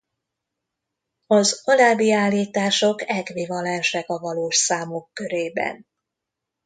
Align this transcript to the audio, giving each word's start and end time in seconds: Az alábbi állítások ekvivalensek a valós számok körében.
Az 1.27 1.61
alábbi 1.63 2.11
állítások 2.11 3.01
ekvivalensek 3.09 4.09
a 4.09 4.19
valós 4.19 4.55
számok 4.55 5.09
körében. 5.13 5.85